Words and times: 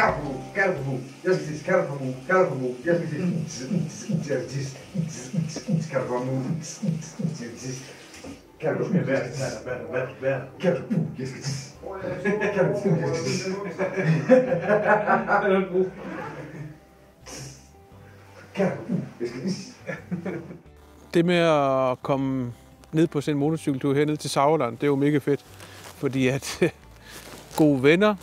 Carrefour, 0.00 0.34
Carrefour, 0.54 0.98
jeg 1.24 1.34
skal 1.34 1.46
tisse, 1.46 1.64
Carrefour, 1.64 2.14
Carrefour, 2.28 2.74
jeg 2.84 2.96
skal 2.96 3.08
tisse, 3.10 3.68
jeg 3.72 4.40
skal 4.40 4.48
tisse, 4.48 4.78
Carrefour, 5.92 6.20
jeg 6.20 6.64
skal 6.64 7.48
tisse. 7.58 7.84
Carrefour, 8.60 8.86
Hvad, 8.86 9.04
hvad, 9.04 9.20
hvad, 9.64 9.74
hvad, 9.90 10.02
hvad? 10.20 10.40
Carrefour, 10.60 11.04
jeg 11.18 11.28
skal 11.28 11.42
tisse. 11.42 11.74
Carrefour, 12.54 12.96
jeg 12.96 13.16
skal 13.16 13.24
tisse. 13.24 13.50
Carrefour, 18.54 18.98
jeg 19.20 19.28
skal 19.28 19.40
tisse. 19.42 19.72
Det 21.14 21.24
med 21.24 21.36
at 21.36 22.02
komme 22.02 22.52
ned 22.92 23.06
på 23.06 23.20
sin 23.20 23.36
motorcykeltur 23.36 23.94
herned 23.94 24.16
til 24.16 24.30
Sauerland, 24.30 24.76
det 24.76 24.82
er 24.82 24.86
jo 24.86 24.96
mega 24.96 25.18
fedt. 25.18 25.44
Fordi 25.96 26.28
at 26.28 26.60
gode 27.56 27.82
venner, 27.82 28.14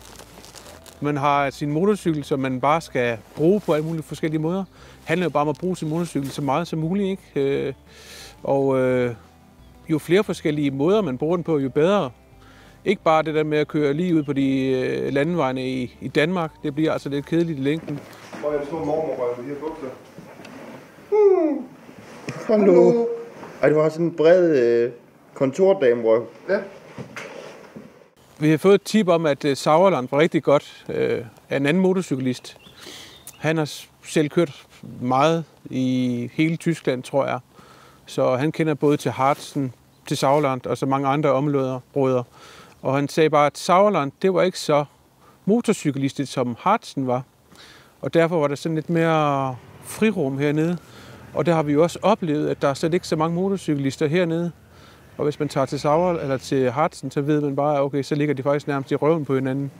man 1.02 1.16
har 1.16 1.50
sin 1.50 1.72
motorcykel, 1.72 2.24
som 2.24 2.40
man 2.40 2.60
bare 2.60 2.80
skal 2.80 3.18
bruge 3.36 3.60
på 3.60 3.72
alle 3.72 3.86
mulige 3.86 4.02
forskellige 4.02 4.40
måder. 4.40 4.58
Det 4.58 5.04
handler 5.04 5.26
jo 5.26 5.30
bare 5.30 5.40
om 5.42 5.48
at 5.48 5.56
bruge 5.60 5.76
sin 5.76 5.88
motorcykel 5.88 6.30
så 6.30 6.42
meget 6.42 6.68
som 6.68 6.78
muligt. 6.78 7.08
Ikke? 7.34 7.66
Øh, 7.66 7.72
Og 8.42 8.78
øh, 8.78 9.14
jo 9.88 9.98
flere 9.98 10.24
forskellige 10.24 10.70
måder, 10.70 11.02
man 11.02 11.18
bruger 11.18 11.36
den 11.36 11.44
på, 11.44 11.58
jo 11.58 11.68
bedre. 11.68 12.10
Ikke 12.84 13.02
bare 13.02 13.22
det 13.22 13.34
der 13.34 13.44
med 13.44 13.58
at 13.58 13.68
køre 13.68 13.92
lige 13.94 14.14
ud 14.16 14.22
på 14.22 14.32
de 14.32 14.70
øh, 14.70 15.12
landevejene 15.12 15.68
i, 15.68 15.96
i 16.00 16.08
Danmark. 16.08 16.50
Det 16.62 16.74
bliver 16.74 16.92
altså 16.92 17.08
lidt 17.08 17.26
kedeligt 17.26 17.58
i 17.58 17.62
længden. 17.62 18.00
Er 18.44 18.60
en 18.60 18.66
stor 18.66 18.84
mormor 18.84 19.34
med 19.36 19.44
de 19.44 19.48
her 19.50 19.56
bukser? 19.60 19.86
Hallo. 22.46 23.06
Ej, 23.62 23.68
du 23.68 23.80
har 23.80 23.88
sådan 23.88 24.06
en 24.06 24.16
bred 24.16 24.62
øh, 24.62 24.90
kontordame-røv. 25.34 26.26
Ja. 26.48 26.58
Vi 28.40 28.50
har 28.50 28.56
fået 28.56 28.74
et 28.74 28.82
tip 28.82 29.08
om, 29.08 29.26
at 29.26 29.44
øh, 29.44 29.56
Sauerland 29.56 30.08
var 30.10 30.18
rigtig 30.18 30.42
godt 30.42 30.84
øh, 30.88 31.24
af 31.50 31.56
en 31.56 31.66
anden 31.66 31.82
motorcyklist. 31.82 32.56
Han 33.38 33.56
har 33.56 33.72
selv 34.04 34.28
kørt 34.28 34.66
meget 35.00 35.44
i 35.70 36.30
hele 36.32 36.56
Tyskland, 36.56 37.02
tror 37.02 37.26
jeg. 37.26 37.38
Så 38.06 38.36
han 38.36 38.52
kender 38.52 38.74
både 38.74 38.96
til 38.96 39.10
Harzen, 39.10 39.72
til 40.06 40.16
Sauerland 40.16 40.66
og 40.66 40.78
så 40.78 40.86
mange 40.86 41.08
andre 41.08 41.32
områder. 41.32 42.22
Og 42.82 42.94
han 42.94 43.08
sagde 43.08 43.30
bare, 43.30 43.46
at 43.46 43.58
Sauerland, 43.58 44.12
det 44.22 44.34
var 44.34 44.42
ikke 44.42 44.58
så 44.58 44.84
motorcyklistisk, 45.44 46.32
som 46.32 46.56
Harzen 46.60 47.06
var. 47.06 47.22
Og 48.00 48.14
derfor 48.14 48.40
var 48.40 48.48
der 48.48 48.54
sådan 48.54 48.76
lidt 48.76 48.90
mere 48.90 49.56
frirum 49.82 50.38
hernede. 50.38 50.78
Og 51.34 51.46
der 51.46 51.54
har 51.54 51.62
vi 51.62 51.72
jo 51.72 51.82
også 51.82 51.98
oplevet, 52.02 52.48
at 52.48 52.62
der 52.62 52.68
er 52.68 52.74
slet 52.74 52.94
ikke 52.94 53.08
så 53.08 53.16
mange 53.16 53.34
motorcyklister 53.34 54.06
hernede. 54.06 54.52
Og 55.18 55.24
hvis 55.24 55.38
man 55.38 55.48
tager 55.48 55.66
til 55.66 55.80
Sauer 55.80 56.18
eller 56.18 56.36
til 56.36 56.70
Harzen, 56.70 57.10
så 57.10 57.20
ved 57.20 57.40
man 57.40 57.56
bare, 57.56 57.76
at 57.76 57.80
okay, 57.80 58.02
så 58.02 58.14
ligger 58.14 58.34
de 58.34 58.42
faktisk 58.42 58.66
nærmest 58.66 58.92
i 58.92 58.94
røven 58.94 59.24
på 59.24 59.34
hinanden 59.34 59.70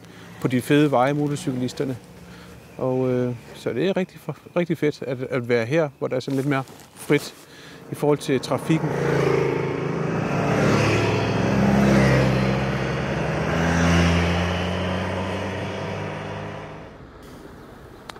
på 0.40 0.48
de 0.48 0.60
fede 0.60 0.90
veje, 0.90 1.12
motorcyklisterne. 1.12 1.96
Og 2.78 3.10
øh, 3.10 3.34
så 3.54 3.72
det 3.72 3.88
er 3.88 3.96
rigtig, 3.96 4.20
rigtig 4.56 4.78
fedt 4.78 5.02
at, 5.02 5.22
at 5.22 5.48
være 5.48 5.66
her, 5.66 5.88
hvor 5.98 6.08
der 6.08 6.16
er 6.16 6.20
sådan 6.20 6.36
lidt 6.36 6.48
mere 6.48 6.62
frit 6.94 7.34
i 7.92 7.94
forhold 7.94 8.18
til 8.18 8.40
trafikken. 8.40 8.88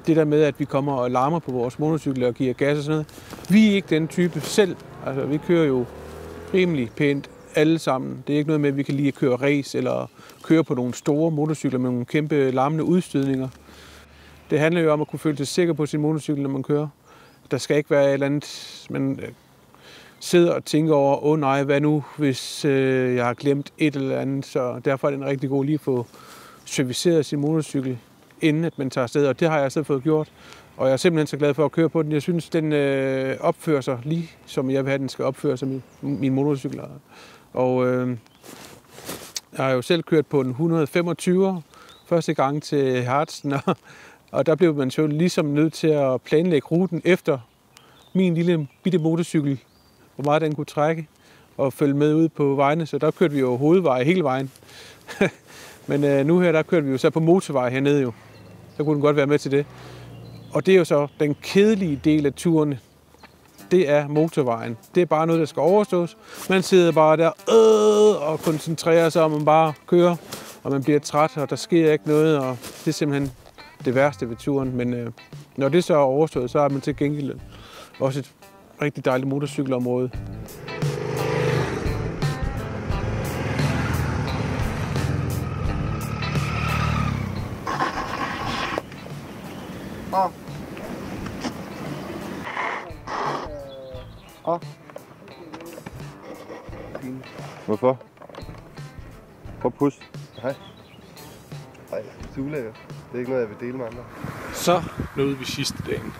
det 0.07 0.17
der 0.17 0.25
med, 0.25 0.43
at 0.43 0.61
vi 0.61 0.65
kommer 0.65 0.93
og 0.93 1.11
larmer 1.11 1.39
på 1.39 1.53
vores 1.53 1.79
motorcykler 1.79 2.27
og 2.27 2.35
giver 2.35 2.55
gas 2.55 2.79
og 2.79 2.85
sådan 2.85 2.95
noget. 2.95 3.07
Vi 3.49 3.71
er 3.71 3.75
ikke 3.75 3.89
den 3.91 4.09
type 4.09 4.41
selv. 4.41 4.77
Altså, 5.07 5.27
vi 5.27 5.37
kører 5.37 5.65
jo 5.65 5.85
rimelig 6.55 6.91
pænt 6.97 7.31
alle 7.55 7.79
sammen. 7.79 8.25
Det 8.27 8.33
er 8.33 8.39
ikke 8.39 8.49
noget 8.49 8.61
med, 8.61 8.69
at 8.69 8.77
vi 8.77 8.83
kan 8.83 8.95
lige 8.95 9.13
køre 9.13 9.37
race 9.37 9.79
eller 9.79 10.11
køre 10.43 10.65
på 10.65 10.75
nogle 10.75 10.95
store 10.95 11.31
motorcykler 11.31 11.79
med 11.79 11.91
nogle 11.91 12.05
kæmpe 12.05 12.51
larmende 12.51 12.85
udstødninger. 12.85 13.49
Det 14.51 14.61
handler 14.61 14.81
jo 14.81 14.93
om 14.93 15.01
at 15.01 15.09
kunne 15.09 15.19
føle 15.19 15.37
sig 15.37 15.47
sikker 15.47 15.73
på 15.73 15.87
sin 15.87 16.01
motorcykel, 16.01 16.43
når 16.43 16.51
man 16.51 16.63
kører. 16.63 16.89
Der 17.51 17.59
skal 17.59 17.77
ikke 17.77 17.91
være 17.91 18.07
et 18.07 18.13
eller 18.13 18.27
andet, 18.27 18.87
man 18.91 19.21
øh, 19.23 19.29
sidder 20.21 20.53
og 20.53 20.65
tænker 20.65 20.95
over, 20.95 21.25
åh 21.25 21.33
oh, 21.33 21.41
nej, 21.41 21.63
hvad 21.63 21.81
nu, 21.81 22.05
hvis 22.17 22.65
øh, 22.65 23.17
jeg 23.17 23.27
har 23.27 23.35
glemt 23.35 23.73
et 23.79 23.97
eller 23.97 24.19
andet. 24.19 24.47
Så 24.47 24.81
derfor 24.85 25.09
er 25.09 25.11
det 25.11 25.19
en 25.19 25.27
rigtig 25.27 25.51
god 25.51 25.65
lige 25.65 25.75
at 25.75 25.81
få 25.81 26.07
serviceret 26.65 27.27
sin 27.27 27.41
motorcykel, 27.41 27.99
inden 28.41 28.65
at 28.65 28.79
man 28.79 28.91
tager 28.91 29.03
afsted. 29.03 29.27
Og 29.27 29.41
det 29.41 29.49
har 29.49 29.61
jeg 29.61 29.73
så 29.73 29.83
fået 29.83 30.03
gjort. 30.03 30.33
Og 30.79 30.87
jeg 30.87 30.93
er 30.93 30.97
simpelthen 30.97 31.27
så 31.27 31.37
glad 31.37 31.55
for 31.55 31.65
at 31.65 31.73
køre 31.73 31.89
på 31.89 32.03
den. 32.03 32.13
Jeg 32.13 32.23
synes, 32.23 32.49
den 32.49 32.73
øh, 32.73 33.37
opfører 33.41 33.81
sig 33.81 33.99
lige, 34.05 34.31
som 34.47 34.71
jeg 34.71 34.85
vil 34.85 34.91
have, 34.91 34.99
den 34.99 35.09
skal 35.09 35.25
opføre 35.25 35.57
sig, 35.57 35.69
min, 35.69 35.83
min 36.01 36.35
motorcykel. 36.35 36.81
Og 37.53 37.87
øh, 37.87 38.17
jeg 39.57 39.65
har 39.65 39.71
jo 39.73 39.83
selv 39.83 40.03
kørt 40.03 40.27
på 40.27 40.41
en 40.41 40.57
125'er 40.59 41.61
første 42.07 42.35
gang 42.35 42.63
til 42.63 43.05
Harzen, 43.05 43.53
og, 43.67 43.77
og 44.33 44.47
der 44.47 44.55
blev 44.55 44.75
man 44.75 44.89
jo 44.89 45.07
ligesom 45.07 45.47
nødt 45.47 45.73
til 45.73 45.89
at 45.89 46.23
planlægge 46.23 46.69
ruten 46.69 47.03
efter 47.05 47.39
min 48.13 48.35
lille 48.35 48.69
bitte 48.83 48.99
motorcykel, 48.99 49.61
hvor 50.15 50.25
meget 50.25 50.43
den 50.43 50.55
kunne 50.55 50.65
trække 50.65 51.09
og 51.57 51.73
følge 51.73 51.95
med 51.95 52.15
ud 52.15 52.29
på 52.29 52.55
vejene. 52.55 52.87
Så 52.87 52.99
der 52.99 53.11
kørte 53.11 53.35
vi 53.35 53.41
jo 53.41 53.57
hovedvej 53.57 54.03
hele 54.03 54.23
vejen. 54.23 54.51
Men 55.89 56.05
øh, 56.05 56.27
nu 56.27 56.41
her, 56.41 56.53
der 56.53 56.63
kørte 56.63 56.87
vi 56.87 56.93
jo 56.93 56.99
så 56.99 57.11
på 57.11 57.21
motorvej 57.21 57.71
hernede 57.71 58.03
jo. 58.03 58.13
Så 58.77 58.85
kunne 58.85 58.95
den 58.95 59.03
godt 59.03 59.17
være 59.17 59.27
med 59.27 59.39
til 59.39 59.51
det. 59.51 59.67
Og 60.59 60.67
det 60.67 60.75
er 60.75 60.79
jo 60.79 60.85
så 60.85 61.07
den 61.21 61.37
kedelige 61.43 62.01
del 62.05 62.27
af 62.27 62.33
turen. 62.33 62.75
Det 63.71 63.89
er 63.89 64.09
motorvejen. 64.09 64.77
Det 64.95 65.01
er 65.01 65.07
bare 65.07 65.27
noget, 65.27 65.41
der 65.41 65.47
skal 65.47 65.61
overstås. 65.61 66.17
Man 66.51 66.63
sidder 66.63 66.93
bare 66.93 67.17
der 67.17 67.29
øh, 67.29 68.31
og 68.31 68.41
koncentrerer 68.41 69.09
sig 69.09 69.23
om, 69.23 69.33
at 69.33 69.39
man 69.39 69.45
bare 69.45 69.73
kører. 69.87 70.17
Og 70.63 70.71
man 70.71 70.83
bliver 70.83 70.99
træt, 71.01 71.37
og 71.37 71.51
der 71.51 71.57
sker 71.57 71.93
ikke 71.93 72.09
noget. 72.09 72.39
Og 72.39 72.57
det 72.61 72.89
er 72.89 72.93
simpelthen 72.93 73.33
det 73.85 73.95
værste 73.95 74.29
ved 74.29 74.37
turen. 74.37 74.77
Men 74.77 74.95
øh, 74.95 75.11
når 75.57 75.69
det 75.69 75.85
så 75.85 75.95
er 75.95 75.99
overstået, 75.99 76.51
så 76.51 76.59
er 76.59 76.69
man 76.69 76.81
til 76.81 76.97
gengæld 76.97 77.35
også 78.01 78.19
et 78.19 78.33
rigtig 78.83 79.05
dejligt 79.05 79.29
motorcykelområde. 79.29 80.11
Åh. 94.49 94.61
Hvorfor? 97.67 98.03
Prøv 99.61 99.69
at 99.69 99.75
pusse. 99.75 100.01
Nej. 100.43 100.55
Nej, 101.91 102.03
det 102.03 102.39
er 102.39 102.43
ulækkert. 102.43 102.75
Det 102.89 103.15
er 103.15 103.19
ikke 103.19 103.31
noget, 103.31 103.43
jeg 103.43 103.51
vil 103.51 103.67
dele 103.67 103.79
med 103.79 103.87
andre. 103.87 104.05
Så 104.55 104.83
nåede 105.17 105.39
vi 105.39 105.45
sidste 105.45 105.83
dagen 105.87 106.13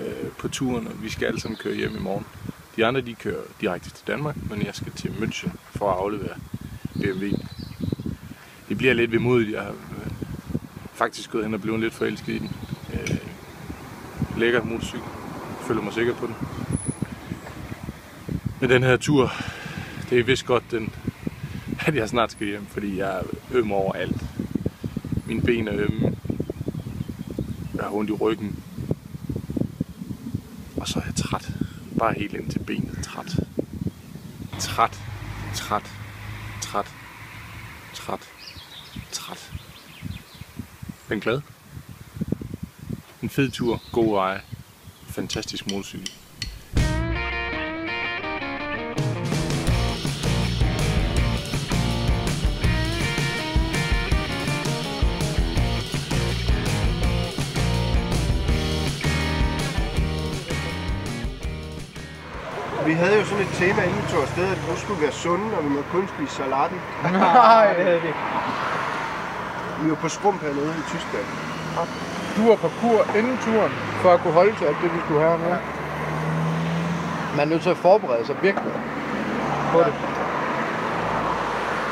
øh, 0.00 0.30
på 0.38 0.48
turen, 0.48 0.86
og 0.86 1.02
vi 1.02 1.08
skal 1.08 1.26
alle 1.26 1.40
sammen 1.40 1.58
køre 1.58 1.74
hjem 1.74 1.96
i 1.96 2.00
morgen. 2.00 2.26
De 2.76 2.86
andre 2.86 3.00
de 3.00 3.14
kører 3.14 3.42
direkte 3.60 3.90
til 3.90 4.06
Danmark, 4.06 4.36
men 4.50 4.66
jeg 4.66 4.74
skal 4.74 4.92
til 4.92 5.08
München 5.08 5.50
for 5.64 5.90
at 5.90 5.98
aflevere 5.98 6.36
BMW. 6.94 7.28
Det 8.68 8.78
bliver 8.78 8.94
lidt 8.94 9.12
vemodigt. 9.12 9.52
Jeg 9.52 9.62
har 9.62 9.70
øh, 9.70 10.10
faktisk 10.92 11.30
gået 11.30 11.44
hen 11.44 11.54
og 11.54 11.60
blevet 11.60 11.80
lidt 11.80 11.94
forelsket 11.94 12.32
i 12.32 12.38
den. 12.38 12.50
Øh, 12.92 13.18
lækker 14.38 14.62
motorcykel. 14.64 15.08
Føler 15.60 15.82
mig 15.82 15.92
sikker 15.92 16.14
på 16.14 16.26
den 16.26 16.34
med 18.62 18.68
den 18.68 18.82
her 18.82 18.96
tur, 18.96 19.32
det 20.10 20.18
er 20.18 20.24
vist 20.24 20.46
godt, 20.46 20.70
den, 20.70 20.94
at 21.80 21.94
jeg 21.94 22.08
snart 22.08 22.32
skal 22.32 22.46
hjem, 22.46 22.66
fordi 22.66 22.98
jeg 22.98 23.18
er 23.18 23.22
øm 23.52 23.72
over 23.72 23.92
alt. 23.92 24.16
Mine 25.26 25.42
ben 25.42 25.68
er 25.68 25.74
ømme. 25.74 26.16
Jeg 27.74 27.84
har 27.84 27.90
ondt 27.94 28.10
i 28.10 28.12
ryggen. 28.12 28.62
Og 30.76 30.88
så 30.88 30.98
er 30.98 31.04
jeg 31.04 31.14
træt. 31.14 31.50
Bare 31.98 32.14
helt 32.14 32.34
ind 32.34 32.50
til 32.50 32.58
benet. 32.58 32.98
Træt. 33.02 33.36
Træt. 34.58 35.00
Træt. 35.54 35.90
Træt. 36.60 36.86
Træt. 37.94 38.28
Træt. 39.12 39.52
Men 41.08 41.20
glad. 41.20 41.40
En 43.22 43.28
fed 43.28 43.50
tur. 43.50 43.82
God 43.92 44.14
veje. 44.14 44.40
Fantastisk 45.06 45.70
motorcykel. 45.70 46.21
Vi 62.92 62.96
havde 62.96 63.18
jo 63.18 63.24
sådan 63.24 63.44
et 63.44 63.54
tema, 63.62 63.82
inden 63.82 64.02
vi 64.02 64.08
tog 64.12 64.22
afsted, 64.22 64.46
at 64.54 64.60
nu 64.68 64.76
skulle 64.76 65.02
være 65.02 65.12
sunde, 65.12 65.56
og 65.56 65.64
vi 65.64 65.68
må 65.68 65.82
kun 65.92 66.08
spise 66.14 66.32
salaten. 66.34 66.78
Nej, 67.12 67.74
det 67.76 67.84
havde 67.84 68.02
vi. 68.06 68.12
Vi 69.82 69.90
var 69.90 69.96
på 70.04 70.08
skrump 70.08 70.40
hernede 70.42 70.74
i 70.82 70.84
Tyskland. 70.92 71.26
Du 72.36 72.42
var 72.48 72.56
på 72.64 72.68
kur 72.80 72.98
inden 73.18 73.36
turen, 73.44 73.72
for 74.02 74.10
at 74.14 74.20
kunne 74.20 74.32
holde 74.32 74.54
til 74.58 74.64
alt 74.64 74.76
det, 74.82 74.94
vi 74.94 75.00
skulle 75.04 75.20
have 75.20 75.38
med. 75.38 75.56
Man 77.36 77.40
er 77.46 77.50
nødt 77.52 77.62
til 77.62 77.70
at 77.70 77.76
forberede 77.76 78.26
sig 78.26 78.36
virkelig 78.42 78.72
på 79.72 79.78
det. 79.78 79.94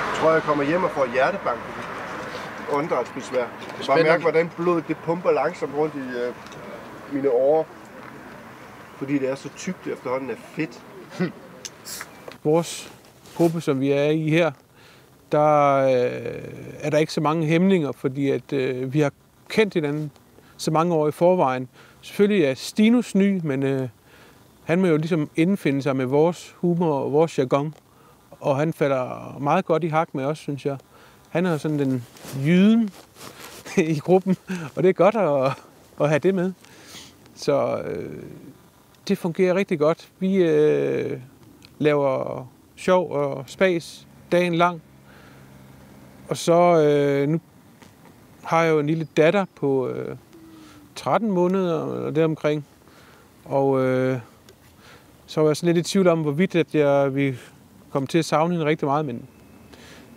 Jeg 0.08 0.14
tror, 0.17 0.32
jeg 0.32 0.43
kommer 0.43 0.64
hjem 0.64 0.85
og 0.85 0.91
får 0.91 1.06
hjertebank. 1.12 1.61
åndedrætsbesvær. 2.73 3.38
Jeg 3.38 3.49
bare 3.87 4.03
mærke, 4.03 4.23
hvordan 4.23 4.50
blodet 4.56 4.88
det 4.88 4.96
pumper 4.96 5.31
langsomt 5.31 5.75
rundt 5.76 5.94
i 5.94 6.06
øh, 6.23 6.35
mine 7.12 7.31
årer. 7.31 7.64
Fordi 8.99 9.19
det 9.19 9.31
er 9.31 9.35
så 9.35 9.49
tykt 9.56 9.87
efterhånden 9.87 10.31
af 10.31 10.37
fedt. 10.56 10.81
vores 12.45 12.93
gruppe, 13.37 13.61
som 13.61 13.81
vi 13.81 13.91
er 13.91 14.11
i 14.11 14.29
her, 14.29 14.53
der 15.33 15.77
øh, 15.77 16.45
er 16.81 16.91
der 16.91 16.99
ikke 16.99 17.12
så 17.12 17.21
mange 17.21 17.47
hæmninger, 17.47 17.93
fordi 17.93 18.31
at 18.31 18.53
øh, 18.53 18.95
vi 18.95 19.01
har 19.01 19.12
kendt 19.49 19.75
hinanden 19.75 20.11
så 20.57 20.71
mange 20.71 20.95
år 20.95 21.09
i 21.09 21.12
forvejen. 21.12 21.69
Selvfølgelig 22.03 22.45
er 22.45 22.55
Stinus 22.55 23.15
ny, 23.15 23.41
men 23.45 23.62
øh, 23.62 23.89
han 24.65 24.81
må 24.81 24.87
jo 24.87 24.97
ligesom 24.97 25.31
indfinde 25.37 25.83
sig 25.83 25.97
med 25.97 26.05
vores 26.05 26.55
humor 26.57 26.93
og 26.93 27.13
vores 27.13 27.39
jargon, 27.39 27.75
og 28.31 28.56
han 28.56 28.73
falder 28.73 29.39
meget 29.41 29.65
godt 29.65 29.85
i 29.85 29.89
hak 29.89 30.15
med 30.15 30.25
os, 30.25 30.39
synes 30.39 30.67
jeg. 30.67 30.79
Han 31.29 31.47
er 31.47 31.59
sådan 31.59 31.79
den 31.79 32.06
jyden 32.47 32.91
i 33.95 33.99
gruppen, 33.99 34.37
og 34.77 34.83
det 34.83 34.89
er 34.89 34.93
godt 34.93 35.17
at, 35.17 35.53
at 36.01 36.09
have 36.09 36.19
det 36.19 36.35
med. 36.35 36.53
Så 37.35 37.79
øh, 37.79 38.23
det 39.11 39.19
fungerer 39.19 39.55
rigtig 39.55 39.79
godt. 39.79 40.09
Vi 40.19 40.37
øh, 40.37 41.21
laver 41.79 42.47
sjov 42.77 43.12
og 43.12 43.45
spas 43.47 44.07
dagen 44.33 44.55
lang. 44.55 44.83
Og 46.29 46.37
så 46.37 46.83
øh, 46.83 47.29
nu 47.29 47.41
har 48.45 48.62
jeg 48.62 48.73
jo 48.73 48.79
en 48.79 48.87
lille 48.87 49.09
datter 49.17 49.45
på 49.57 49.89
øh, 49.89 50.17
13 50.95 51.31
måneder 51.31 51.75
og 51.75 52.17
deromkring. 52.17 52.67
Og 53.45 53.81
øh, 53.81 54.19
så 55.27 55.41
var 55.41 55.49
jeg 55.49 55.56
sådan 55.56 55.75
lidt 55.75 55.87
i 55.87 55.91
tvivl 55.91 56.09
om, 56.09 56.23
hvorvidt 56.23 56.55
at 56.55 56.75
jeg 56.75 57.15
vi 57.15 57.35
kom 57.91 58.06
til 58.06 58.19
at 58.19 58.25
savne 58.25 58.55
hende 58.55 58.67
rigtig 58.67 58.87
meget, 58.87 59.05
men 59.05 59.27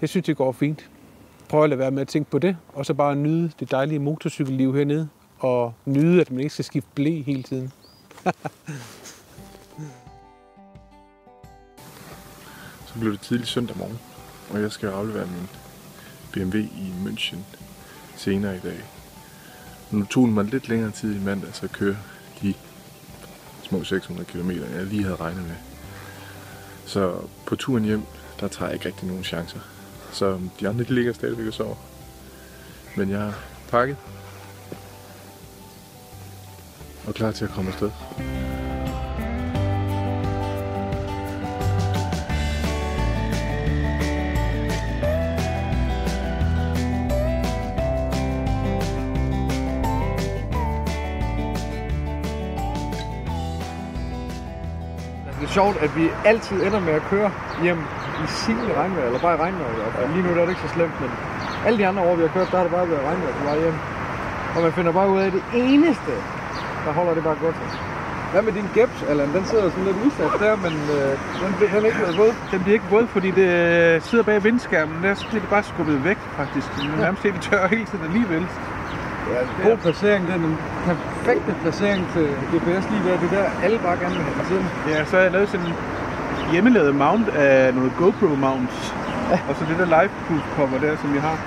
jeg 0.01 0.09
synes, 0.09 0.25
det 0.25 0.37
går 0.37 0.51
fint. 0.51 0.89
Prøv 1.49 1.63
at 1.63 1.69
lade 1.69 1.79
være 1.79 1.91
med 1.91 2.01
at 2.01 2.07
tænke 2.07 2.31
på 2.31 2.39
det, 2.39 2.57
og 2.73 2.85
så 2.85 2.93
bare 2.93 3.15
nyde 3.15 3.51
det 3.59 3.71
dejlige 3.71 3.99
motorcykelliv 3.99 4.75
hernede, 4.75 5.09
og 5.39 5.73
nyde, 5.85 6.21
at 6.21 6.31
man 6.31 6.39
ikke 6.39 6.53
skal 6.53 6.65
skifte 6.65 6.89
blæ 6.95 7.21
hele 7.21 7.43
tiden. 7.43 7.71
Så 12.85 12.93
blev 12.99 13.11
det 13.11 13.21
tidlig 13.21 13.47
søndag 13.47 13.77
morgen, 13.77 13.99
og 14.49 14.61
jeg 14.61 14.71
skal 14.71 14.89
aflevere 14.89 15.27
min 15.27 15.49
BMW 16.31 16.57
i 16.57 16.93
München 17.05 17.37
senere 18.15 18.55
i 18.55 18.59
dag. 18.59 18.83
Nu 19.91 20.05
tog 20.05 20.25
det 20.25 20.33
mig 20.33 20.45
lidt 20.45 20.69
længere 20.69 20.91
tid 20.91 21.15
i 21.15 21.19
mandag, 21.19 21.55
så 21.55 21.67
køre 21.67 21.97
de 22.41 22.53
små 23.63 23.83
600 23.83 24.25
km, 24.25 24.49
jeg 24.51 24.85
lige 24.85 25.03
havde 25.03 25.15
regnet 25.15 25.43
med. 25.43 25.55
Så 26.85 27.19
på 27.45 27.55
turen 27.55 27.83
hjem, 27.83 28.03
der 28.39 28.47
tager 28.47 28.65
jeg 28.65 28.73
ikke 28.73 28.85
rigtig 28.85 29.07
nogen 29.07 29.23
chancer. 29.23 29.59
Så 30.11 30.39
de 30.59 30.69
andre, 30.69 30.83
de 30.83 30.93
ligger 30.93 31.13
stadigvæk 31.13 31.47
og 31.47 31.53
sover. 31.53 31.75
Men 32.97 33.09
jeg 33.09 33.19
har 33.19 33.39
pakket 33.69 33.97
og 37.07 37.13
klar 37.13 37.31
til 37.31 37.45
at 37.45 37.51
komme 37.51 37.71
afsted. 37.71 37.91
Det 55.39 55.49
er 55.49 55.53
sjovt, 55.53 55.77
at 55.77 55.95
vi 55.95 56.09
altid 56.25 56.63
ender 56.63 56.79
med 56.79 56.93
at 56.93 57.01
køre 57.01 57.31
hjem 57.63 57.79
i 58.23 58.27
silende 58.27 58.73
regnvejr, 58.73 59.05
eller 59.05 59.19
bare 59.19 59.35
i 59.35 59.37
regnvejr 59.37 59.91
fald. 59.91 60.11
Lige 60.13 60.23
nu 60.23 60.29
der 60.29 60.41
er 60.41 60.45
det 60.45 60.49
ikke 60.49 60.61
så 60.61 60.73
slemt, 60.73 61.01
men 61.01 61.09
alle 61.65 61.77
de 61.79 61.87
andre 61.87 62.01
år, 62.01 62.15
vi 62.15 62.21
har 62.21 62.29
kørt, 62.29 62.51
der 62.51 62.57
har 62.57 62.63
det 62.63 62.71
bare 62.71 62.89
været 62.89 63.05
regnvejr 63.05 63.33
på 63.33 63.43
vej 63.43 63.59
hjem. 63.59 63.73
Og 64.55 64.61
man 64.61 64.73
finder 64.73 64.91
bare 64.91 65.09
ud 65.09 65.19
af, 65.19 65.25
at 65.25 65.33
det 65.33 65.43
eneste, 65.53 66.13
der 66.85 66.91
holder 66.91 67.13
det 67.13 67.23
bare 67.23 67.37
godt. 67.45 67.55
Hvad 68.33 68.41
med 68.41 68.53
din 68.59 68.67
geps, 68.75 68.99
Allan? 69.09 69.29
Den 69.37 69.45
sidder 69.45 69.69
sådan 69.69 69.85
lidt 69.89 69.97
udsat 70.05 70.31
der, 70.39 70.55
men 70.65 70.73
øh, 70.97 71.11
den, 71.41 71.49
den 71.59 71.85
er 71.85 71.85
ikke 71.85 72.17
våd. 72.17 72.33
Den 72.51 72.59
bliver 72.63 72.73
ikke 72.73 72.89
våd, 72.95 73.07
fordi 73.07 73.31
det 73.31 73.47
øh, 73.47 74.01
sidder 74.01 74.23
bag 74.23 74.43
vindskærmen. 74.43 74.95
Der 75.03 75.15
bliver 75.29 75.41
det 75.45 75.49
bare 75.49 75.63
skubbet 75.63 76.03
væk, 76.03 76.19
faktisk. 76.39 76.67
Den 76.81 76.91
er 76.95 76.97
nærmest 77.05 77.23
helt 77.23 77.41
tør 77.41 77.67
hele 77.67 77.85
tiden 77.85 78.03
alligevel. 78.05 78.45
Ja, 79.31 79.69
god 79.69 79.77
placering. 79.77 80.29
Er 80.29 80.37
den 80.37 80.57
perfekte 80.85 81.55
placering 81.61 82.07
til 82.13 82.27
GPS 82.51 82.85
lige 82.91 83.03
der. 83.07 83.19
Det 83.21 83.27
er 83.31 83.35
der, 83.41 83.47
alle 83.63 83.79
bare 83.79 83.97
gerne 83.97 84.15
vil 84.15 84.23
have 84.23 84.35
den 84.39 84.45
siden. 84.47 84.65
Ja, 84.89 85.05
så 85.05 85.15
har 85.15 85.23
jeg 85.23 85.31
lavet 85.31 85.49
sådan 85.49 85.65
en 85.65 85.73
hjemmelavet 86.51 86.95
mount 86.95 87.29
af 87.29 87.73
noget 87.73 87.91
GoPro 87.97 88.35
mounts. 88.35 88.93
Og 89.49 89.55
så 89.55 89.65
det 89.69 89.77
der 89.77 89.85
live 89.85 90.11
cruise 90.27 90.45
cover 90.55 90.79
der, 90.79 90.97
som 91.01 91.13
vi 91.13 91.19
har. 91.19 91.37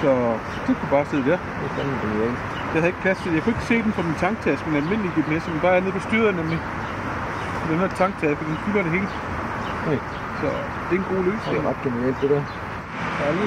Så 0.00 0.10
det 0.66 0.76
kunne 0.78 0.90
bare 0.90 1.06
sidde 1.10 1.24
der. 1.30 1.38
Det 1.60 1.64
er 1.70 1.74
fandme 1.76 1.96
genialt. 2.02 2.53
Jeg 2.74 2.80
havde 2.82 2.92
ikke 2.92 3.04
plads 3.06 3.18
til 3.22 3.28
det. 3.30 3.36
Jeg 3.36 3.42
kunne 3.44 3.54
ikke 3.56 3.70
se 3.72 3.76
den 3.86 3.92
fra 3.96 4.02
min 4.08 4.18
tanktaske, 4.24 4.64
men 4.70 4.76
almindelig 4.82 5.10
GPS, 5.16 5.42
som 5.44 5.52
bare 5.66 5.76
er 5.78 5.80
nede 5.84 5.92
på 5.98 6.02
styret 6.08 6.34
nemlig. 6.40 6.58
Den 7.70 7.78
her 7.82 7.88
tanktaske, 8.02 8.42
den 8.48 8.56
fylder 8.64 8.82
det 8.86 8.92
hele. 8.96 9.08
Okay. 9.86 10.00
Så 10.40 10.46
det 10.86 10.94
er 10.96 11.00
en 11.04 11.08
god 11.14 11.22
Det 11.24 11.26
løsning. 11.32 11.56
er 11.60 11.68
ret 11.70 11.80
genialt, 11.86 12.18
det 12.22 12.30
der. 12.34 12.42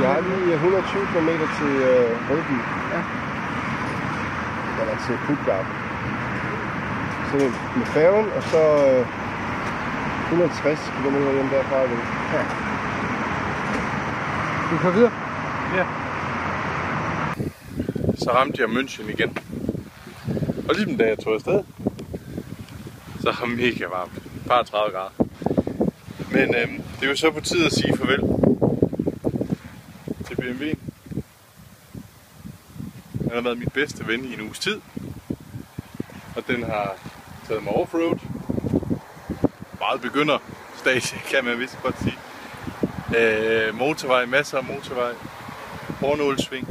Jeg 0.04 0.10
har 0.16 0.22
lige 0.30 0.54
120 0.54 1.06
km 1.14 1.30
til 1.60 1.72
øh, 1.90 2.10
Rødby. 2.30 2.58
Ja. 2.94 3.02
Eller 4.82 4.96
til 5.06 5.16
Puttgarden. 5.26 5.72
Så 7.30 7.36
med 7.80 7.86
færgen, 7.98 8.26
og 8.38 8.44
så 8.52 8.62
øh, 8.90 9.06
160 10.32 10.92
km 10.98 11.16
hjem 11.38 11.50
derfra 11.56 11.78
igen. 11.88 12.02
Du 14.72 14.78
kører 14.82 14.94
videre 14.94 15.12
så 18.28 18.34
ramte 18.34 18.62
jeg 18.62 18.70
München 18.70 19.10
igen. 19.10 19.38
Og 20.70 20.76
lige 20.76 20.86
den 20.86 20.98
dag 20.98 21.10
jeg 21.10 21.20
tog 21.20 21.34
afsted, 21.34 21.64
så 23.20 23.36
var 23.40 23.46
mega 23.46 23.86
varmt. 23.86 24.12
Bare 24.48 24.64
30 24.64 24.98
grader. 24.98 25.12
Men 26.32 26.56
øhm, 26.56 26.84
det 27.00 27.06
er 27.06 27.10
jo 27.10 27.16
så 27.16 27.32
på 27.32 27.40
tide 27.40 27.66
at 27.66 27.72
sige 27.72 27.98
farvel 27.98 28.20
til 30.26 30.36
BMW. 30.36 30.66
Den 33.20 33.32
har 33.34 33.42
været 33.42 33.58
min 33.58 33.70
bedste 33.74 34.08
ven 34.08 34.26
i 34.26 34.34
en 34.34 34.42
uges 34.42 34.60
tid. 34.60 34.82
Og 36.36 36.48
den 36.48 36.64
har 36.64 36.96
taget 37.48 37.64
mig 37.64 37.74
offroad. 37.74 38.20
Meget 39.80 40.02
begynder 40.02 40.38
stage, 40.78 41.18
kan 41.32 41.46
man 41.46 41.60
vist 41.60 41.78
godt 41.84 41.96
sige. 42.02 42.18
Øh, 43.18 43.76
motorvej, 43.76 44.26
masser 44.26 44.58
af 44.58 44.64
motorvej. 44.64 45.14
Hårnålsving. 46.00 46.68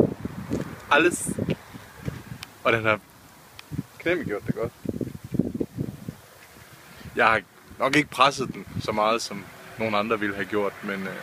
Alles. 0.91 1.36
Og 2.67 2.73
den 2.73 2.85
har 2.85 3.01
knemme 3.99 4.25
gjort 4.25 4.47
det 4.47 4.55
godt. 4.55 4.73
Jeg 7.17 7.27
har 7.27 7.43
nok 7.79 7.97
ikke 7.97 8.11
presset 8.11 8.55
den 8.55 8.67
så 8.81 8.93
meget, 8.93 9.23
som 9.23 9.45
nogen 9.79 9.95
andre 9.95 10.21
ville 10.21 10.35
have 10.35 10.47
gjort, 10.47 10.73
men, 10.85 11.03
øh, 11.03 11.17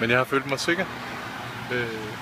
men 0.00 0.10
jeg 0.10 0.18
har 0.18 0.24
følt 0.24 0.46
mig 0.46 0.60
sikker. 0.60 0.86
Øh, 1.72 2.14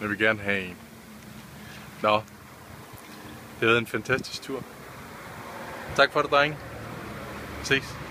jeg 0.00 0.08
vil 0.08 0.18
gerne 0.18 0.40
have 0.40 0.64
en. 0.64 0.76
Nå, 2.02 2.16
det 2.16 3.60
har 3.60 3.66
været 3.66 3.78
en 3.78 3.86
fantastisk 3.86 4.42
tur. 4.42 4.62
Tak 5.96 6.12
for 6.12 6.22
det, 6.22 6.30
drenge. 6.30 6.56
Ses. 7.62 8.03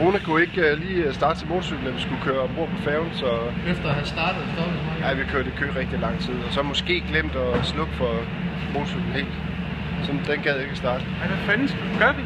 Rune 0.00 0.18
kunne 0.24 0.40
ikke 0.42 0.72
uh, 0.72 0.78
lige 0.84 1.04
øh, 1.04 1.14
starte 1.14 1.38
til 1.38 1.48
motorcyklen, 1.48 1.84
når 1.84 1.92
vi 1.92 2.00
skulle 2.00 2.22
køre 2.22 2.40
ombord 2.40 2.68
på 2.68 2.76
færgen, 2.76 3.10
så 3.12 3.28
Efter 3.72 3.88
at 3.88 3.94
have 3.94 4.06
startet 4.06 4.44
så 4.56 4.64
ja, 5.04 5.14
vi 5.14 5.24
kørte 5.32 5.48
i 5.48 5.52
kø 5.58 5.66
rigtig 5.76 5.98
lang 5.98 6.20
tid. 6.20 6.34
Og 6.46 6.52
så 6.52 6.62
måske 6.62 7.04
glemt 7.10 7.34
at 7.36 7.66
slukke 7.66 7.92
for 7.92 8.12
motorcyklen 8.74 9.12
helt. 9.12 9.34
Så 10.04 10.12
den 10.12 10.42
gad 10.42 10.60
ikke 10.60 10.76
starte. 10.76 11.04
Ej, 11.20 11.26
hvad 11.28 11.38
fanden 11.46 11.68
gør 11.98 12.12
vi? 12.12 12.22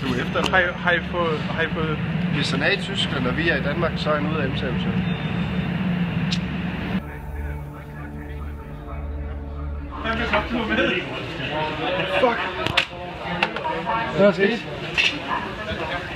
Du 0.00 0.06
er 0.14 0.22
efter 0.22 0.50
Har 0.50 0.58
I, 0.58 0.64
har 0.76 0.92
I 0.92 1.00
fået... 1.00 1.38
Har 1.38 1.62
I 1.62 1.68
fået... 1.68 1.98
Hvis 2.34 2.50
han 2.50 2.62
er 2.62 2.70
i 2.70 2.76
Tyskland, 2.76 3.26
og 3.26 3.36
vi 3.36 3.48
er 3.48 3.56
i 3.56 3.62
Danmark, 3.62 3.92
så 3.96 4.10
er 4.10 4.14
han 4.20 4.32
ude 4.32 4.42
af 4.42 4.48
M-service. 4.48 4.88
Hvad 14.16 14.26
er 14.26 14.32
sket? 14.32 14.73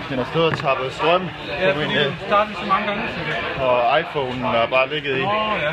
Den 0.08 0.18
har 0.18 0.24
stået 0.24 0.52
og 0.52 0.58
tappet 0.58 0.92
strøm 0.92 1.28
Ja, 1.60 1.72
på 1.72 1.80
fordi 1.80 1.94
du 1.94 2.12
startede 2.26 2.56
så 2.56 2.66
mange 2.66 2.86
gange. 2.86 3.02
Så 3.08 3.20
det... 3.28 3.62
og 3.62 4.00
iPhone'en 4.00 4.46
har 4.46 4.66
bare 4.66 4.88
ligget 4.94 5.18
i. 5.18 5.22
Åh, 5.22 5.58
ja. 5.62 5.72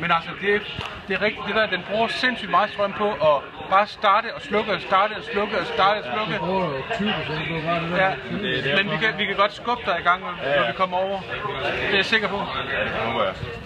Men 0.00 0.10
altså, 0.10 0.30
det, 0.40 0.62
det 1.08 1.14
er 1.16 1.22
rigtigt, 1.22 1.46
det 1.46 1.54
der, 1.54 1.66
den 1.66 1.82
bruger 1.90 2.08
sindssygt 2.08 2.50
meget 2.50 2.70
strøm 2.70 2.92
på 2.92 3.08
at 3.10 3.36
bare 3.70 3.86
starte 3.86 4.28
og 4.36 4.40
slukke 4.42 4.72
og 4.72 4.80
starte 4.80 5.12
og 5.18 5.24
slukke 5.32 5.58
og 5.60 5.66
starte 5.66 5.98
og 5.98 6.04
slukke. 6.14 6.34
Åh, 6.40 6.96
20 6.96 7.12
procent, 7.26 7.48
det 7.48 7.54
var 7.56 7.62
bare 7.70 7.80
det 7.82 7.90
der. 7.90 8.70
Ja, 8.70 8.76
men 8.76 8.90
vi 8.92 8.96
kan, 9.02 9.10
vi 9.18 9.24
kan 9.24 9.36
godt 9.36 9.52
skubbe 9.60 9.82
dig 9.86 9.96
i 10.00 10.02
gang, 10.02 10.20
når, 10.20 10.32
når 10.58 10.66
vi 10.66 10.72
kommer 10.72 10.96
over. 10.96 11.18
Det 11.20 11.92
er 11.92 11.96
jeg 11.96 12.04
sikker 12.04 12.28
på. 12.28 12.38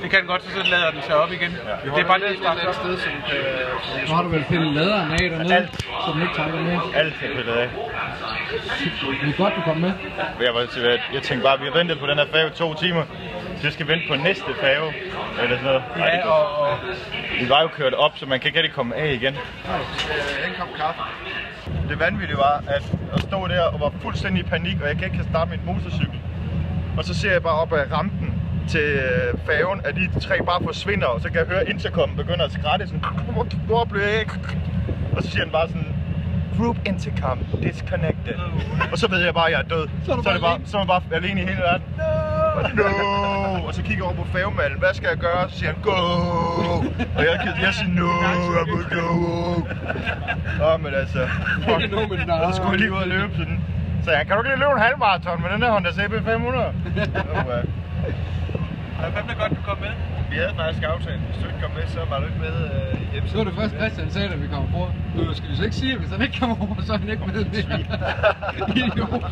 Det 0.02 0.10
kan 0.10 0.18
den 0.20 0.28
godt, 0.28 0.42
så 0.42 0.62
lader 0.74 0.90
den 0.90 1.02
sig 1.02 1.16
op 1.16 1.32
igen. 1.32 1.50
Det 1.94 2.00
er 2.04 2.06
bare 2.12 2.18
det, 2.18 2.38
der 2.42 2.68
op. 2.68 2.74
sted, 2.74 2.98
som 2.98 3.12
kan... 3.28 3.36
Nu 4.08 4.14
har 4.14 4.22
du 4.22 4.28
vel 4.28 4.44
pillet 4.48 4.72
laderen 4.72 5.12
af 5.12 5.18
dernede, 5.18 5.68
så 6.04 6.08
den 6.14 6.22
ikke 6.22 6.34
tager 6.34 6.48
med. 6.48 6.78
Alt 6.94 7.14
er 7.14 7.34
pillet 7.36 7.52
af. 7.52 7.68
Det 9.22 9.28
er 9.28 9.36
godt, 9.36 9.54
du 9.56 9.60
kom 9.60 9.76
med. 9.76 9.92
Jeg, 10.40 10.54
var, 10.54 10.60
jeg 11.12 11.22
tænkte 11.22 11.42
bare, 11.44 11.54
at 11.54 11.60
vi 11.60 11.66
har 11.66 11.78
ventet 11.78 11.98
på 11.98 12.06
den 12.06 12.18
her 12.18 12.26
færge 12.32 12.50
to 12.50 12.74
timer. 12.74 13.04
Så 13.56 13.62
jeg 13.62 13.72
skal 13.72 13.88
vente 13.88 14.04
på 14.08 14.14
næste 14.14 14.50
færge. 14.60 14.94
Eller 15.42 15.56
sådan 15.56 15.64
noget. 15.64 15.82
Ja, 15.96 16.28
og, 16.28 16.58
og... 16.58 16.78
Vi 17.40 17.48
var 17.48 17.62
jo 17.62 17.68
kørt 17.68 17.94
op, 17.94 18.18
så 18.18 18.26
man 18.26 18.40
kan 18.40 18.48
ikke 18.48 18.58
rigtig 18.58 18.74
komme 18.74 18.96
af 18.96 19.12
igen. 19.12 19.34
En 19.34 20.54
kop 20.58 20.68
kaffe. 20.76 21.00
Det 21.88 22.00
vanvittige 22.00 22.38
var, 22.38 22.64
at 22.68 22.82
at 23.14 23.20
stå 23.20 23.48
der 23.48 23.62
og 23.62 23.80
var 23.80 23.92
fuldstændig 24.00 24.40
i 24.40 24.48
panik, 24.48 24.80
og 24.82 24.88
jeg 24.88 24.96
kan 24.96 25.04
ikke 25.04 25.24
starte 25.30 25.50
min 25.50 25.60
motorcykel. 25.66 26.20
Og 26.96 27.04
så 27.04 27.14
ser 27.14 27.32
jeg 27.32 27.42
bare 27.42 27.54
op 27.54 27.72
ad 27.72 27.92
rampen 27.92 28.42
til 28.68 28.80
øh, 28.80 29.38
færgen, 29.46 29.80
at 29.84 29.94
de 29.94 30.20
tre 30.20 30.38
bare 30.42 30.60
forsvinder, 30.64 31.06
og 31.06 31.20
så 31.20 31.28
kan 31.28 31.36
jeg 31.36 31.46
høre 31.46 31.70
intercom 31.70 32.16
begynder 32.16 32.44
at 32.44 32.52
skrætte 32.52 32.86
sådan, 32.86 33.04
hvor, 33.66 33.84
blev 33.84 34.02
jeg? 34.02 34.26
Og 35.16 35.22
så 35.22 35.30
siger 35.30 35.42
han 35.42 35.52
bare 35.52 35.68
sådan, 35.68 35.93
Group 36.58 36.76
intercom 36.86 37.38
disconnected. 37.62 38.38
Og 38.92 38.98
så 38.98 39.10
ved 39.10 39.24
jeg 39.24 39.34
bare, 39.34 39.46
at 39.46 39.52
jeg 39.52 39.60
er 39.60 39.68
død. 39.76 39.88
Så 40.04 40.12
er, 40.12 40.22
så 40.22 40.28
er, 40.28 40.32
det 40.32 40.42
bare, 40.42 40.60
så 40.64 40.76
er 40.76 40.80
man 40.80 40.86
bare 40.86 41.02
alene 41.12 41.42
i 41.42 41.44
hele 41.44 41.58
verden. 41.58 41.86
No! 42.76 42.82
no! 42.82 43.66
Og 43.66 43.74
så 43.74 43.82
kigger 43.82 44.04
jeg 44.04 44.04
over 44.04 44.14
på 44.14 44.32
færgemanden. 44.32 44.78
Hvad 44.78 44.94
skal 44.94 45.08
jeg 45.08 45.18
gøre? 45.18 45.50
Så 45.50 45.58
siger 45.58 45.72
han, 45.72 45.82
go! 45.82 45.90
Og 47.16 47.22
jeg, 47.28 47.34
jeg 47.62 47.74
siger, 47.74 47.92
no, 48.00 48.10
I 48.32 48.72
will 48.72 48.86
go! 48.98 49.08
Åh, 50.64 50.82
men 50.82 50.94
altså, 50.94 51.28
fuck. 51.64 51.92
No, 51.92 52.06
men 52.08 52.26
nej. 52.26 52.50
Så 52.50 52.56
skulle 52.56 52.70
jeg 52.70 52.78
lige 52.78 52.92
ud 52.92 52.96
og 52.96 53.08
løbe 53.08 53.32
sådan. 53.36 53.60
Så 54.04 54.10
jeg, 54.10 54.26
kan 54.26 54.36
du 54.36 54.42
ikke 54.42 54.50
lige 54.50 54.60
løbe 54.64 54.72
en 54.72 54.82
halvmarathon 54.86 55.42
med 55.42 55.50
den 55.50 55.62
her 55.62 55.70
Honda 55.70 55.90
CB 55.92 56.12
500? 56.24 56.66
Oh. 56.66 56.72
Hvem 59.12 59.26
er 59.28 59.34
godt, 59.42 59.52
du 59.58 59.62
kom 59.68 59.78
med? 59.80 59.92
Vi 60.30 60.36
havde 60.36 60.54
faktisk 60.56 60.82
aftalt, 60.82 61.20
hvis 61.20 61.36
du 61.42 61.46
ikke 61.46 61.60
kom 61.60 61.70
med, 61.78 61.86
så 61.86 62.00
var 62.10 62.18
du 62.20 62.26
ikke 62.30 62.40
med 62.46 62.56
øh, 62.70 63.16
i 63.16 63.20
Det 63.20 63.38
var 63.38 63.44
det 63.44 63.54
første 63.54 63.76
Christian 63.78 64.10
sagde, 64.10 64.28
da 64.28 64.36
vi 64.36 64.46
kom 64.46 64.66
på. 64.70 64.82
Nu 65.14 65.34
skal 65.34 65.50
vi 65.50 65.56
så 65.56 65.64
ikke 65.64 65.76
sige, 65.76 65.92
at 65.92 65.98
hvis 65.98 66.10
han 66.10 66.22
ikke 66.22 66.38
kommer 66.40 66.56
over, 66.60 66.76
så 66.86 66.92
er 66.92 66.98
han 66.98 67.08
ikke 67.08 67.26
med 67.26 67.44
mere. 67.54 67.84
Idiot. 68.80 69.22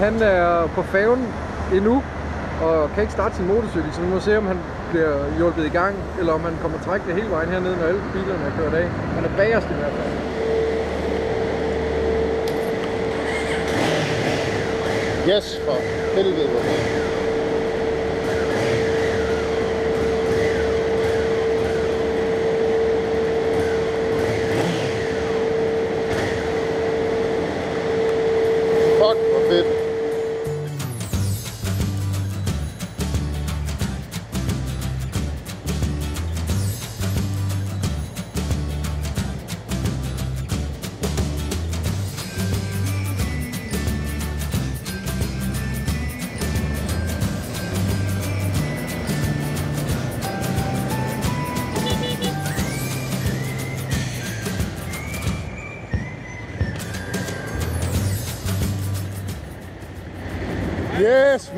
Han 0.00 0.22
er 0.22 0.66
på 0.66 0.82
færgen 0.82 1.22
endnu, 1.74 2.02
og 2.62 2.90
kan 2.94 3.02
ikke 3.02 3.12
starte 3.12 3.36
sin 3.36 3.46
motorcykel, 3.46 3.92
så 3.92 4.00
vi 4.00 4.08
må 4.08 4.20
se, 4.20 4.38
om 4.38 4.46
han 4.46 4.58
bliver 4.90 5.36
hjulpet 5.36 5.66
i 5.66 5.68
gang, 5.68 5.94
eller 6.18 6.32
om 6.32 6.44
han 6.44 6.56
kommer 6.62 6.78
trække 6.78 7.06
det 7.06 7.14
hele 7.14 7.30
vejen 7.30 7.48
hernede, 7.48 7.76
når 7.76 7.86
alle 7.86 8.02
bilerne 8.12 8.44
er 8.44 8.50
kørt 8.58 8.74
af. 8.74 8.88
Han 8.88 9.24
er 9.24 9.36
bagerst 9.36 9.66
i 9.70 9.74
hvert 9.74 9.92
fald. 9.92 10.10
Yes, 15.28 15.60
for 15.66 15.76
helvede. 16.16 16.48
hvor 16.48 17.09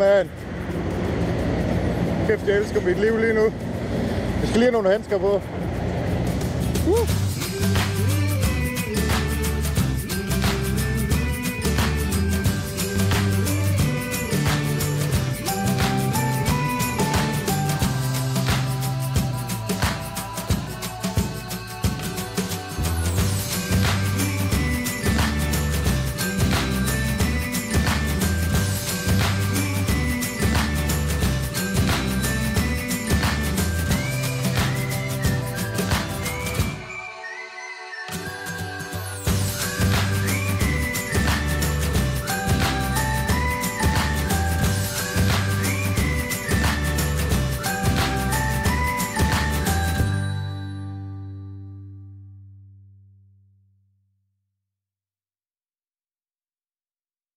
man. 0.03 0.31
Kæft, 2.27 2.49
jeg 2.49 2.57
elsker 2.57 2.81
mit 2.81 3.01
liv 3.01 3.17
lige 3.19 3.35
nu. 3.35 3.43
Jeg 4.41 4.49
skal 4.49 4.59
lige 4.61 4.71
have 4.71 4.73
nogle 4.73 4.91
handsker 4.91 5.19
på. 5.19 5.41
Uh. 6.89 7.32